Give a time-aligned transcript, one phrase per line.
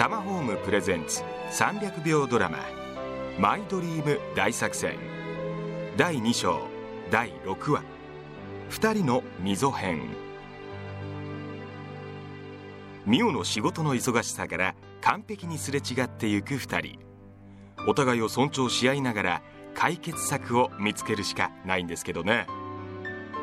[0.00, 2.56] タマホームプレゼンツ300秒ドラマ
[3.38, 4.94] 「マイドリーム大作戦」
[5.98, 6.58] 第2章
[7.10, 7.82] 第6話
[8.72, 10.00] 「2人の溝編」
[13.04, 16.98] ミオの仕事の忙しさから完璧にすれ違ってゆく2人。
[17.86, 19.42] お互いを尊重し合いながら
[19.74, 22.46] 解決策を見つけるしかないんですけどね。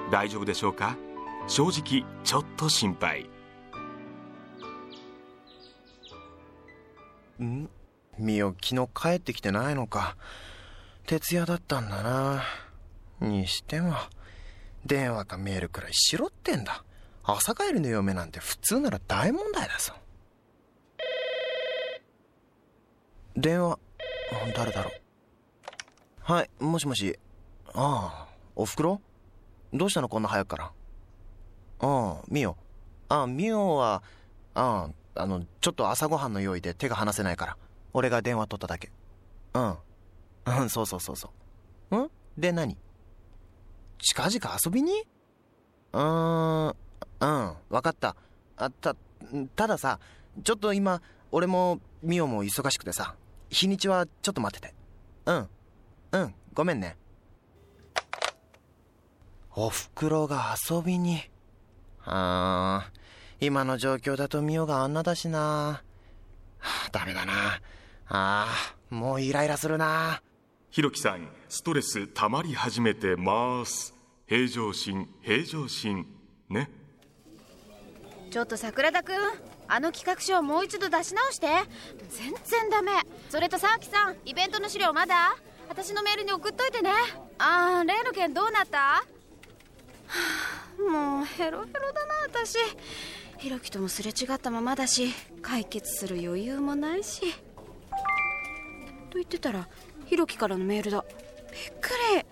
[0.09, 0.97] 大丈夫でしょうか？
[1.45, 3.29] 正直ちょっと心配。
[7.43, 7.69] ん？
[8.17, 10.17] みよ昨日帰ってきてないのか。
[11.05, 12.43] 徹夜だったんだな。
[13.21, 13.95] にしても
[14.85, 16.83] 電話かメールくらいしろってんだ。
[17.23, 19.93] 朝帰りの嫁なんて普通なら大問題だぞ。
[23.35, 23.79] 電話
[24.55, 24.93] 誰だろう。
[26.21, 27.17] はいもしもし。
[27.73, 29.01] ああおふくろ？
[29.73, 30.71] どうしたのこんな早くから？
[31.79, 32.57] ああみよ
[33.09, 34.01] ああみよは
[34.55, 37.57] あああのちょっと朝ごはんの用意で手が離せないから。
[37.93, 38.91] 俺が電話取っただけ。
[39.53, 39.77] うん。
[40.45, 41.31] うんそうそうそうそ
[41.91, 41.97] う。
[41.97, 42.09] ん？
[42.37, 42.77] で何？
[43.97, 45.03] 近々遊びに？
[45.93, 46.75] うーん。
[47.19, 47.53] うん。
[47.69, 48.15] 分かった。
[48.57, 48.95] あた
[49.55, 49.99] たださ
[50.43, 51.01] ちょっと今
[51.31, 53.15] 俺もミオも忙しくてさ
[53.49, 54.75] 日にちはちょっと待ってて。
[55.25, 55.49] うん。
[56.11, 56.35] うん。
[56.53, 56.97] ごめんね。
[59.55, 61.21] おふくろが遊びに。
[62.05, 62.97] あー。
[63.39, 65.81] 今の状況だとミオがあんなだしな、は
[66.59, 67.61] あ、ダメだな。
[68.09, 70.21] あーもうイライラするな。
[70.71, 73.93] ひろきさんストレス溜まり始めてます。
[74.27, 76.05] 平常心平常心。
[76.49, 76.69] ね。
[78.31, 79.15] ちょっと桜田くん
[79.67, 81.47] あの企画書をもう一度出し直して。
[82.09, 82.91] 全然ダメ。
[83.29, 85.35] それと沢木さんイベントの資料まだ？
[85.69, 86.91] 私のメールに送っといてね。
[87.37, 89.03] ああ例の件どうなった、は
[90.79, 92.57] あ、もうヘロヘロだな私
[93.39, 97.33] ひろきともすれ違ったままだし解決する余裕もないし。
[99.09, 99.67] と言ってたら
[100.05, 101.05] ひろきからのメールだ。
[101.51, 102.25] びっくり。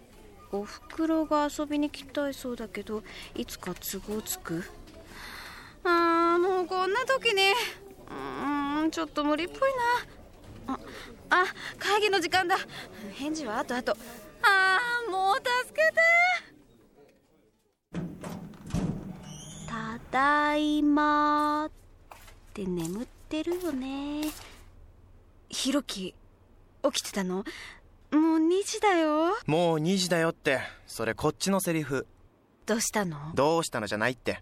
[0.51, 3.03] おふくろが遊びに来たいそうだけど
[3.35, 4.63] いつか都合つく？
[5.83, 7.51] あーもうこんな時に。
[8.81, 9.59] うんちょっと無理っぽい
[10.67, 10.73] な。
[10.75, 10.79] あ
[11.29, 11.45] あ
[11.77, 12.57] 会議の時間だ。
[13.13, 13.91] 返事はあとあと
[14.41, 15.49] ああもう助
[15.81, 15.84] け
[20.15, 21.71] だいまっ
[22.53, 24.21] て眠ってるよね。
[25.49, 26.15] ひろき
[26.83, 27.39] 起きてたの？
[27.39, 27.43] も
[28.13, 29.35] う2時だよ。
[29.45, 30.61] もう2時だよって。
[30.87, 32.07] それこっちのセリフ。
[32.65, 33.33] どうしたの？
[33.33, 34.41] どうしたのじゃないって。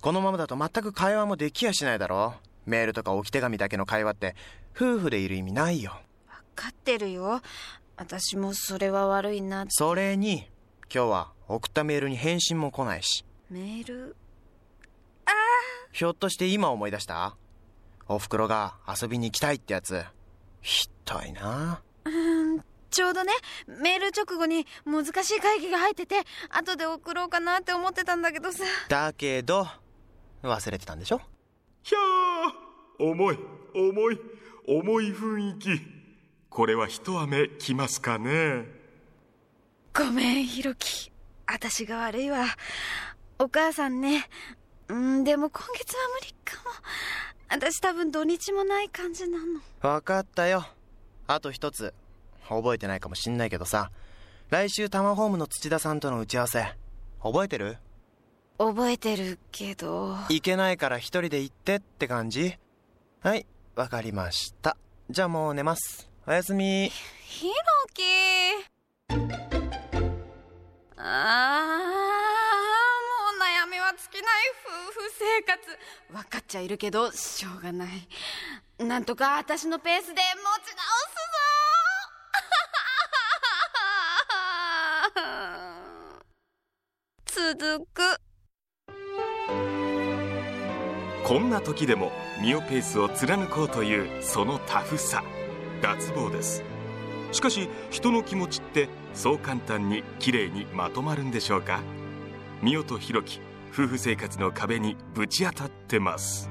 [0.00, 2.32] このままだと全く会話もできやしないだろ。
[2.64, 4.34] メールとか置き手紙だけの会話って。
[4.74, 6.00] 夫婦でいる意味ないよ。
[6.28, 7.42] 分かってるよ。
[7.98, 10.48] 私もそれは悪いなそれに
[10.90, 13.26] 今日は送ったメールに返信も来ないし。
[13.50, 14.16] メール
[15.92, 17.36] ひょっとして今思い出した？
[18.08, 20.04] おふくろが遊びに行きたいってやつ。
[20.60, 21.82] ひどいな。
[22.04, 22.10] う
[22.56, 22.60] ん
[22.90, 23.32] ちょうどね
[23.66, 26.16] メール直後に難しい会議が入ってて
[26.48, 28.64] 後で送ろうかなって思ってたんだけどさ。
[28.88, 29.66] だけど
[30.42, 31.20] 忘れてたんでしょ？
[31.82, 33.38] ひゃー重い
[33.74, 34.20] 重い
[34.66, 35.80] 重い雰囲気。
[36.48, 38.66] これは一雨来ますかね？
[39.94, 41.12] ごめんひろき。
[41.46, 42.44] 私が悪いわ。
[43.38, 44.28] お母さんね
[44.90, 46.70] うんでも今月は無理かも。
[47.48, 49.60] 私多分土日もない感じなの。
[49.80, 50.66] 分かったよ。
[51.26, 51.94] あと一つ。
[52.48, 53.90] 覚えてないかもしんないけどさ。
[54.50, 56.74] 来週タマホームの土田さんとの打ち合わせ。
[57.22, 57.78] 覚えてる？
[58.58, 60.16] 覚えてるけど。
[60.28, 62.58] 行けないから一人で行ってって感じ？
[63.20, 63.46] はい
[63.76, 64.76] わかりました。
[65.08, 66.10] じゃあもう寝ます。
[66.26, 66.90] おやすみ。
[67.24, 67.46] ひ？
[75.40, 75.58] 生活。
[76.12, 77.88] 分かっちゃいるけどしょうがない。
[78.84, 80.84] なんとか私のペースで持ち直
[87.24, 87.54] すぞ。
[87.56, 88.18] 続く。
[91.24, 92.10] こんな時でも
[92.42, 95.22] ミオペースを貫こうというそのタフさ。
[95.80, 96.62] 脱帽です。
[97.32, 101.80] しかし人の気持ちってそう簡単に綺麗にまとまるんでしょうか？
[102.60, 103.40] ミオとヒロキ
[103.72, 106.50] 夫婦生活の壁にぶち当たってます。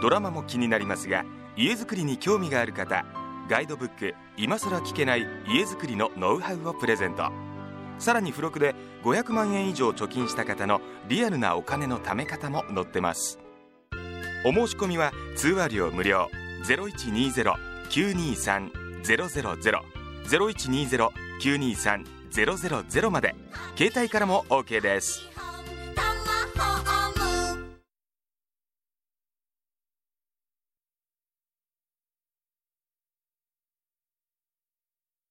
[0.00, 1.24] ドラマも気になりますが
[1.56, 3.04] 家づくりに興味がある方
[3.48, 7.30] ガイドブック「今更聞けない家づくりのノウハウ」をプレゼント。
[7.98, 8.74] さらに付録で
[9.04, 13.38] 500万円以上貯金した方のリアルなお金の貯め方も載ってます。
[14.44, 16.28] お申し込みは通話料無料。
[16.64, 18.72] 0120-923-000
[20.24, 23.34] 0120-923-000 000まで。
[23.76, 25.31] 携帯からも OK です。